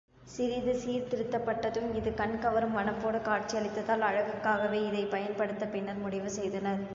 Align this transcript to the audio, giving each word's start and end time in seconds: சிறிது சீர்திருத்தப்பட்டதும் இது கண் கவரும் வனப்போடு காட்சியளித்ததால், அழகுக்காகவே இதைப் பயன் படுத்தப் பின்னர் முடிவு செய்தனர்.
சிறிது 0.27 0.73
சீர்திருத்தப்பட்டதும் 0.75 1.95
இது 1.95 2.13
கண் 2.13 2.39
கவரும் 2.39 2.75
வனப்போடு 2.77 3.19
காட்சியளித்ததால், 3.21 4.07
அழகுக்காகவே 4.09 4.87
இதைப் 4.87 5.11
பயன் 5.11 5.37
படுத்தப் 5.37 5.71
பின்னர் 5.71 5.97
முடிவு 5.97 6.29
செய்தனர். 6.31 6.83